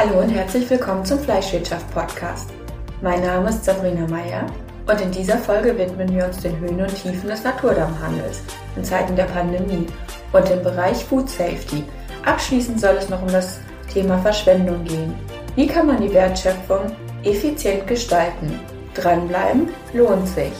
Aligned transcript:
Hallo 0.00 0.20
und 0.20 0.28
herzlich 0.28 0.70
willkommen 0.70 1.04
zum 1.04 1.18
Fleischwirtschaft 1.18 1.92
Podcast. 1.92 2.50
Mein 3.02 3.20
Name 3.20 3.48
ist 3.48 3.64
Sabrina 3.64 4.06
Meyer 4.06 4.46
und 4.86 5.00
in 5.00 5.10
dieser 5.10 5.36
Folge 5.38 5.76
widmen 5.76 6.14
wir 6.14 6.26
uns 6.26 6.36
den 6.36 6.56
Höhen 6.60 6.80
und 6.80 6.94
Tiefen 6.94 7.28
des 7.28 7.42
Naturdarmhandels 7.42 8.42
in 8.76 8.84
Zeiten 8.84 9.16
der 9.16 9.24
Pandemie 9.24 9.88
und 10.32 10.50
im 10.50 10.62
Bereich 10.62 11.04
Food 11.04 11.28
Safety. 11.28 11.82
Abschließend 12.24 12.80
soll 12.80 12.94
es 12.94 13.08
noch 13.08 13.20
um 13.22 13.32
das 13.32 13.58
Thema 13.92 14.18
Verschwendung 14.18 14.84
gehen. 14.84 15.14
Wie 15.56 15.66
kann 15.66 15.88
man 15.88 16.00
die 16.00 16.14
Wertschöpfung 16.14 16.92
effizient 17.24 17.84
gestalten? 17.88 18.56
Dranbleiben 18.94 19.68
lohnt 19.94 20.28
sich. 20.28 20.52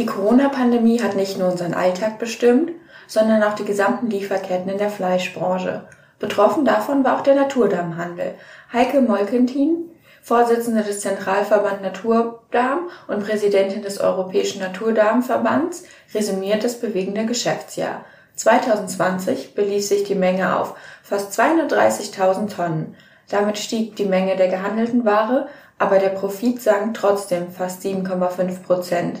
Die 0.00 0.06
Corona-Pandemie 0.06 1.02
hat 1.02 1.14
nicht 1.14 1.36
nur 1.36 1.50
unseren 1.50 1.74
Alltag 1.74 2.18
bestimmt, 2.18 2.70
sondern 3.06 3.42
auch 3.42 3.54
die 3.54 3.66
gesamten 3.66 4.08
Lieferketten 4.08 4.72
in 4.72 4.78
der 4.78 4.88
Fleischbranche. 4.88 5.82
Betroffen 6.18 6.64
davon 6.64 7.04
war 7.04 7.18
auch 7.18 7.22
der 7.22 7.34
Naturdarmhandel. 7.34 8.32
Heike 8.72 9.02
Molkentin, 9.02 9.90
Vorsitzende 10.22 10.84
des 10.84 11.00
Zentralverband 11.00 11.82
Naturdarm 11.82 12.88
und 13.08 13.26
Präsidentin 13.26 13.82
des 13.82 14.00
Europäischen 14.00 14.62
Naturdarmverbands, 14.62 15.84
resümiert 16.14 16.64
das 16.64 16.80
bewegende 16.80 17.26
Geschäftsjahr. 17.26 18.06
2020 18.36 19.54
belief 19.54 19.86
sich 19.86 20.04
die 20.04 20.14
Menge 20.14 20.58
auf 20.58 20.76
fast 21.02 21.38
230.000 21.38 22.56
Tonnen. 22.56 22.96
Damit 23.28 23.58
stieg 23.58 23.96
die 23.96 24.06
Menge 24.06 24.36
der 24.36 24.48
gehandelten 24.48 25.04
Ware, 25.04 25.48
aber 25.78 25.98
der 25.98 26.08
Profit 26.08 26.62
sank 26.62 26.94
trotzdem 26.94 27.50
fast 27.50 27.84
7,5 27.84 28.62
Prozent. 28.62 29.20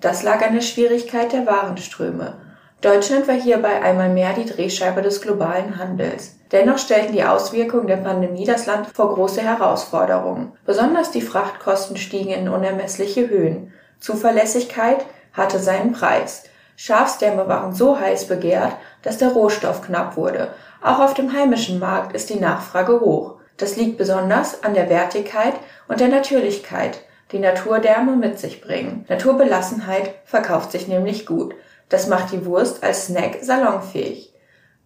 Das 0.00 0.22
lag 0.22 0.40
an 0.46 0.54
der 0.54 0.60
Schwierigkeit 0.60 1.32
der 1.32 1.46
Warenströme. 1.46 2.34
Deutschland 2.80 3.26
war 3.26 3.34
hierbei 3.34 3.82
einmal 3.82 4.08
mehr 4.08 4.32
die 4.34 4.44
Drehscheibe 4.44 5.02
des 5.02 5.20
globalen 5.20 5.78
Handels. 5.78 6.36
Dennoch 6.52 6.78
stellten 6.78 7.12
die 7.12 7.24
Auswirkungen 7.24 7.88
der 7.88 7.96
Pandemie 7.96 8.44
das 8.44 8.66
Land 8.66 8.86
vor 8.94 9.12
große 9.12 9.40
Herausforderungen. 9.40 10.52
Besonders 10.64 11.10
die 11.10 11.20
Frachtkosten 11.20 11.96
stiegen 11.96 12.30
in 12.30 12.48
unermessliche 12.48 13.28
Höhen. 13.28 13.72
Zuverlässigkeit 13.98 15.04
hatte 15.32 15.58
seinen 15.58 15.92
Preis. 15.92 16.44
Schafsdämme 16.76 17.48
waren 17.48 17.74
so 17.74 17.98
heiß 17.98 18.28
begehrt, 18.28 18.76
dass 19.02 19.18
der 19.18 19.30
Rohstoff 19.30 19.82
knapp 19.82 20.16
wurde. 20.16 20.54
Auch 20.80 21.00
auf 21.00 21.14
dem 21.14 21.32
heimischen 21.32 21.80
Markt 21.80 22.14
ist 22.14 22.30
die 22.30 22.38
Nachfrage 22.38 23.00
hoch. 23.00 23.34
Das 23.56 23.74
liegt 23.74 23.98
besonders 23.98 24.62
an 24.62 24.74
der 24.74 24.88
Wertigkeit 24.88 25.54
und 25.88 25.98
der 25.98 26.06
Natürlichkeit 26.06 27.00
die 27.32 27.38
Naturdärme 27.38 28.16
mit 28.16 28.38
sich 28.38 28.60
bringen. 28.60 29.04
Naturbelassenheit 29.08 30.14
verkauft 30.24 30.72
sich 30.72 30.88
nämlich 30.88 31.26
gut. 31.26 31.54
Das 31.88 32.06
macht 32.06 32.32
die 32.32 32.44
Wurst 32.44 32.82
als 32.82 33.06
Snack 33.06 33.38
salonfähig. 33.42 34.32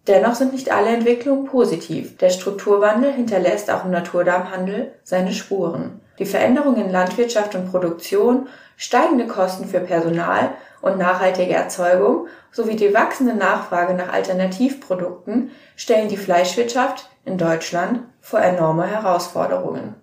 Dennoch 0.07 0.35
sind 0.35 0.51
nicht 0.51 0.71
alle 0.71 0.89
Entwicklungen 0.89 1.45
positiv. 1.45 2.17
Der 2.17 2.29
Strukturwandel 2.29 3.13
hinterlässt 3.13 3.71
auch 3.71 3.85
im 3.85 3.91
Naturdarmhandel 3.91 4.93
seine 5.03 5.31
Spuren. 5.31 6.01
Die 6.19 6.25
Veränderungen 6.25 6.85
in 6.85 6.91
Landwirtschaft 6.91 7.55
und 7.55 7.71
Produktion, 7.71 8.47
steigende 8.75 9.27
Kosten 9.27 9.65
für 9.65 9.79
Personal 9.79 10.49
und 10.81 10.97
nachhaltige 10.97 11.53
Erzeugung 11.53 12.27
sowie 12.51 12.75
die 12.75 12.93
wachsende 12.93 13.33
Nachfrage 13.33 13.93
nach 13.93 14.11
Alternativprodukten 14.11 15.51
stellen 15.75 16.09
die 16.09 16.17
Fleischwirtschaft 16.17 17.09
in 17.25 17.37
Deutschland 17.37 18.01
vor 18.19 18.41
enorme 18.41 18.85
Herausforderungen. 18.85 19.95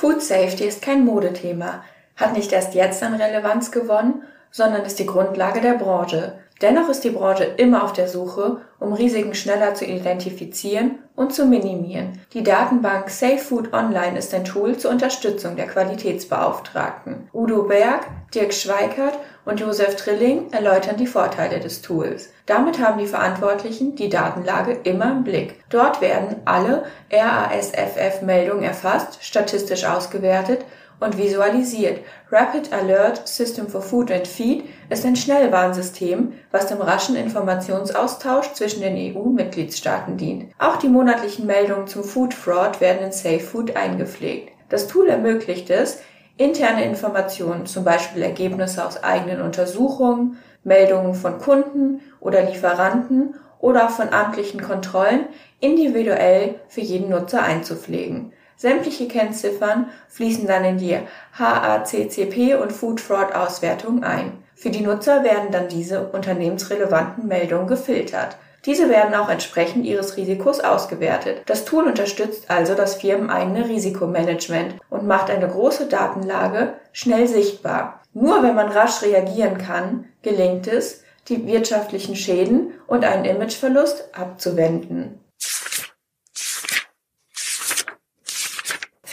Food 0.00 0.22
Safety 0.22 0.62
ist 0.62 0.80
kein 0.80 1.04
Modethema, 1.04 1.82
hat 2.14 2.32
nicht 2.32 2.52
erst 2.52 2.72
jetzt 2.74 3.02
an 3.02 3.14
Relevanz 3.14 3.72
gewonnen, 3.72 4.22
sondern 4.52 4.84
ist 4.84 5.00
die 5.00 5.06
Grundlage 5.06 5.60
der 5.60 5.72
Branche. 5.72 6.38
Dennoch 6.60 6.88
ist 6.88 7.04
die 7.04 7.10
Branche 7.10 7.44
immer 7.44 7.84
auf 7.84 7.92
der 7.92 8.08
Suche, 8.08 8.62
um 8.80 8.92
Risiken 8.92 9.34
schneller 9.34 9.74
zu 9.74 9.84
identifizieren 9.84 10.98
und 11.14 11.32
zu 11.32 11.46
minimieren. 11.46 12.20
Die 12.32 12.42
Datenbank 12.42 13.10
Safe 13.10 13.38
Food 13.38 13.72
Online 13.72 14.18
ist 14.18 14.34
ein 14.34 14.44
Tool 14.44 14.76
zur 14.76 14.90
Unterstützung 14.90 15.54
der 15.54 15.68
Qualitätsbeauftragten. 15.68 17.28
Udo 17.32 17.62
Berg, 17.62 18.06
Dirk 18.34 18.52
Schweikert 18.52 19.18
und 19.44 19.60
Josef 19.60 19.94
Trilling 19.96 20.52
erläutern 20.52 20.96
die 20.96 21.06
Vorteile 21.06 21.60
des 21.60 21.80
Tools. 21.80 22.30
Damit 22.46 22.80
haben 22.80 22.98
die 22.98 23.06
Verantwortlichen 23.06 23.94
die 23.94 24.08
Datenlage 24.08 24.78
immer 24.82 25.12
im 25.12 25.24
Blick. 25.24 25.62
Dort 25.70 26.00
werden 26.00 26.36
alle 26.44 26.84
RASFF-Meldungen 27.12 28.64
erfasst, 28.64 29.24
statistisch 29.24 29.84
ausgewertet 29.84 30.64
und 31.00 31.16
visualisiert. 31.18 32.00
Rapid 32.30 32.72
Alert 32.72 33.26
System 33.26 33.68
for 33.68 33.82
Food 33.82 34.10
and 34.10 34.26
Feed 34.26 34.64
ist 34.90 35.04
ein 35.04 35.16
Schnellwarnsystem, 35.16 36.32
was 36.50 36.66
dem 36.66 36.80
raschen 36.80 37.16
Informationsaustausch 37.16 38.52
zwischen 38.52 38.82
den 38.82 39.16
EU-Mitgliedstaaten 39.16 40.16
dient. 40.16 40.52
Auch 40.58 40.76
die 40.76 40.88
monatlichen 40.88 41.46
Meldungen 41.46 41.86
zum 41.86 42.04
Food 42.04 42.34
Fraud 42.34 42.80
werden 42.80 43.06
in 43.06 43.12
Safe 43.12 43.40
Food 43.40 43.76
eingepflegt. 43.76 44.52
Das 44.68 44.86
Tool 44.86 45.08
ermöglicht 45.08 45.70
es, 45.70 46.00
interne 46.36 46.84
Informationen, 46.84 47.66
zum 47.66 47.84
Beispiel 47.84 48.22
Ergebnisse 48.22 48.84
aus 48.84 49.02
eigenen 49.02 49.40
Untersuchungen, 49.40 50.38
Meldungen 50.64 51.14
von 51.14 51.38
Kunden 51.38 52.00
oder 52.20 52.42
Lieferanten 52.42 53.34
oder 53.60 53.86
auch 53.86 53.90
von 53.90 54.10
amtlichen 54.10 54.60
Kontrollen 54.60 55.26
individuell 55.60 56.56
für 56.68 56.80
jeden 56.80 57.10
Nutzer 57.10 57.42
einzupflegen. 57.42 58.32
Sämtliche 58.58 59.06
Kennziffern 59.06 59.88
fließen 60.08 60.48
dann 60.48 60.64
in 60.64 60.78
die 60.78 60.98
HACCP 61.38 62.56
und 62.60 62.72
Food 62.72 63.00
Fraud 63.00 63.32
Auswertung 63.32 64.02
ein. 64.02 64.42
Für 64.56 64.70
die 64.70 64.80
Nutzer 64.80 65.22
werden 65.22 65.52
dann 65.52 65.68
diese 65.68 66.08
unternehmensrelevanten 66.08 67.28
Meldungen 67.28 67.68
gefiltert. 67.68 68.36
Diese 68.66 68.90
werden 68.90 69.14
auch 69.14 69.28
entsprechend 69.28 69.86
ihres 69.86 70.16
Risikos 70.16 70.58
ausgewertet. 70.58 71.42
Das 71.46 71.64
Tool 71.64 71.84
unterstützt 71.84 72.50
also 72.50 72.74
das 72.74 72.96
firmeneigene 72.96 73.68
Risikomanagement 73.68 74.74
und 74.90 75.06
macht 75.06 75.30
eine 75.30 75.46
große 75.46 75.86
Datenlage 75.86 76.74
schnell 76.90 77.28
sichtbar. 77.28 78.02
Nur 78.12 78.42
wenn 78.42 78.56
man 78.56 78.72
rasch 78.72 79.02
reagieren 79.02 79.58
kann, 79.58 80.06
gelingt 80.22 80.66
es, 80.66 81.04
die 81.28 81.46
wirtschaftlichen 81.46 82.16
Schäden 82.16 82.72
und 82.88 83.04
einen 83.04 83.24
Imageverlust 83.24 84.08
abzuwenden. 84.18 85.20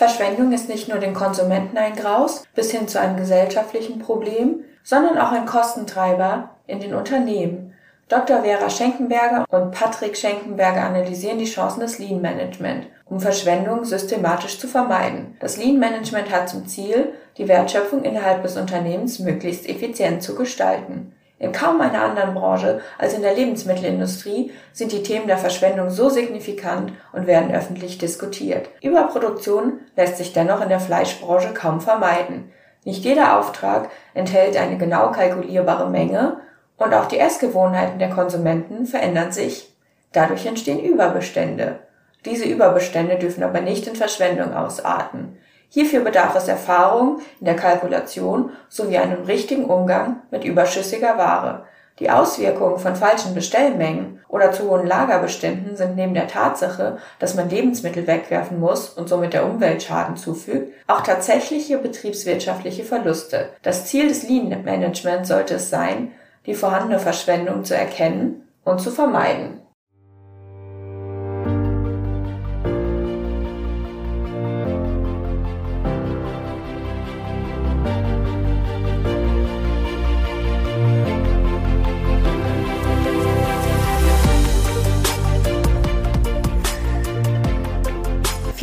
Verschwendung 0.06 0.52
ist 0.52 0.70
nicht 0.70 0.88
nur 0.88 1.00
den 1.00 1.16
Konsumenten 1.16 1.80
ein 1.80 1.96
Graus 1.96 2.44
bis 2.54 2.70
hin 2.70 2.88
zu 2.88 3.00
einem 3.00 3.18
gesellschaftlichen 3.18 3.98
Problem, 3.98 4.64
sondern 4.84 5.18
auch 5.18 5.32
ein 5.32 5.48
Kostentreiber 5.48 6.52
in 6.68 6.80
den 6.80 6.94
Unternehmen. 6.94 7.74
Dr. 8.08 8.44
Vera 8.44 8.70
Schenkenberger 8.70 9.46
und 9.50 9.72
Patrick 9.72 10.16
Schenkenberger 10.16 10.84
analysieren 10.84 11.40
die 11.40 11.46
Chancen 11.46 11.80
des 11.80 11.98
Lean 11.98 12.22
Management, 12.22 12.86
um 13.06 13.20
Verschwendung 13.20 13.84
systematisch 13.84 14.60
zu 14.60 14.68
vermeiden. 14.68 15.38
Das 15.40 15.58
Lean 15.58 15.80
Management 15.80 16.32
hat 16.32 16.50
zum 16.50 16.68
Ziel, 16.68 17.14
die 17.40 17.48
Wertschöpfung 17.48 18.04
innerhalb 18.04 18.44
des 18.44 18.58
Unternehmens 18.58 19.18
möglichst 19.18 19.68
effizient 19.68 20.22
zu 20.22 20.36
gestalten. 20.36 21.14
In 21.38 21.52
kaum 21.52 21.82
einer 21.82 22.02
anderen 22.02 22.34
Branche 22.34 22.82
als 22.98 23.14
in 23.14 23.22
der 23.22 23.34
Lebensmittelindustrie 23.34 24.54
sind 24.72 24.92
die 24.94 25.04
Themen 25.04 25.28
der 25.28 25.38
Verschwendung 25.38 25.90
so 25.90 26.10
signifikant 26.10 26.94
und 27.12 27.28
werden 27.28 27.54
öffentlich 27.54 27.98
diskutiert. 27.98 28.70
Überproduktion 28.82 29.82
lässt 29.98 30.18
sich 30.18 30.32
dennoch 30.32 30.62
in 30.62 30.70
der 30.70 30.80
Fleischbranche 30.80 31.54
kaum 31.54 31.82
vermeiden. 31.82 32.52
Nicht 32.86 33.04
jeder 33.04 33.38
Auftrag 33.38 33.90
enthält 34.14 34.56
eine 34.56 34.78
genau 34.78 35.12
kalkulierbare 35.12 35.90
Menge 35.90 36.38
und 36.78 36.94
auch 36.94 37.08
die 37.08 37.20
Essgewohnheiten 37.20 38.00
der 38.00 38.12
Konsumenten 38.12 38.86
verändern 38.86 39.32
sich. 39.32 39.76
Dadurch 40.14 40.46
entstehen 40.46 40.80
Überbestände. 40.80 41.80
Diese 42.24 42.46
Überbestände 42.46 43.18
dürfen 43.18 43.44
aber 43.44 43.60
nicht 43.60 43.88
in 43.88 43.96
Verschwendung 43.96 44.54
ausarten. 44.54 45.38
Hierfür 45.76 46.06
bedarf 46.06 46.38
es 46.38 46.48
Erfahrung 46.48 47.20
in 47.42 47.48
der 47.48 47.58
Kalkulation 47.58 48.52
sowie 48.70 48.98
einem 48.98 49.24
richtigen 49.24 49.66
Umgang 49.66 50.22
mit 50.32 50.46
überschüssiger 50.46 51.18
Ware. 51.18 51.66
Die 52.00 52.10
Auswirkungen 52.10 52.80
von 52.80 52.96
falschen 52.96 53.36
Bestellmengen 53.36 54.22
oder 54.30 54.54
zu 54.54 54.70
hohen 54.70 54.88
Lagerbeständen 54.88 55.76
sind 55.76 55.98
neben 55.98 56.14
der 56.14 56.30
Tatsache, 56.30 57.00
dass 57.20 57.36
man 57.36 57.50
Lebensmittel 57.50 58.08
wegwerfen 58.08 58.58
muss 58.58 58.88
und 58.88 59.10
somit 59.10 59.34
der 59.34 59.46
Umwelt 59.46 59.84
Schaden 59.84 60.16
zufügt, 60.16 60.72
auch 60.88 61.02
tatsächliche 61.02 61.78
betriebswirtschaftliche 61.78 62.86
Verluste. 62.86 63.50
Das 63.62 63.86
Ziel 63.86 64.08
des 64.08 64.30
Lean 64.30 64.64
Management 64.64 65.28
sollte 65.28 65.56
es 65.56 65.70
sein, 65.70 66.14
die 66.46 66.56
vorhandene 66.56 67.00
Verschwendung 67.00 67.66
zu 67.66 67.76
erkennen 67.76 68.48
und 68.64 68.80
zu 68.80 68.92
vermeiden. 68.92 69.60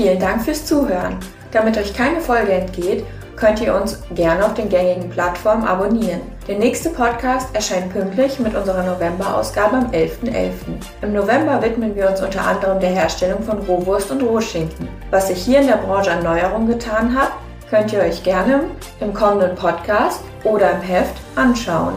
Vielen 0.02 0.19
Dank 0.19 0.43
fürs 0.43 0.66
Zuhören. 0.66 1.16
Damit 1.52 1.78
euch 1.78 1.94
keine 1.94 2.20
Folge 2.20 2.50
entgeht, 2.50 3.04
könnt 3.37 3.60
ihr 3.60 3.72
uns 3.72 4.02
gerne 4.16 4.44
auf 4.44 4.54
den 4.54 4.69
gängigen 4.69 5.08
Plattformen 5.08 5.62
abonnieren. 5.62 6.22
Der 6.49 6.58
nächste 6.58 6.90
Podcast 6.90 7.54
erscheint 7.54 7.93
pünktlich 7.93 8.40
mit 8.40 8.56
unserer 8.56 8.82
November-Ausgabe 8.82 9.76
am 9.76 9.90
11.11. 9.93 10.25
.11. 10.25 10.50
Im 11.02 11.12
November 11.12 11.62
widmen 11.62 11.94
wir 11.94 12.10
uns 12.10 12.20
unter 12.20 12.44
anderem 12.44 12.81
der 12.81 12.90
Herstellung 12.90 13.44
von 13.44 13.58
Rohwurst 13.58 14.10
und 14.10 14.25
Rohschinken. 14.25 14.88
Was 15.12 15.28
sich 15.28 15.38
hier 15.38 15.60
in 15.60 15.69
der 15.69 15.76
Branche 15.76 16.10
an 16.10 16.25
Neuerungen 16.25 16.66
getan 16.66 17.14
hat, 17.16 17.31
könnt 17.70 17.93
ihr 17.93 18.00
euch 18.00 18.25
gerne 18.25 18.64
im 18.99 19.14
kommenden 19.14 19.54
Podcast 19.54 20.20
oder 20.43 20.72
im 20.72 20.81
Heft 20.81 21.14
anschauen. 21.37 21.94